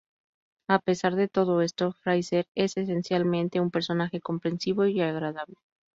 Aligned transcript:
A 0.67 0.79
pesar 0.79 1.15
de 1.15 1.27
todo 1.27 1.61
esto, 1.61 1.93
Fraiser 1.99 2.47
es 2.55 2.75
esencialmente 2.75 3.59
un 3.59 3.69
personaje 3.69 4.19
comprensivo 4.19 4.87
y 4.87 4.99
agradable. 4.99 5.57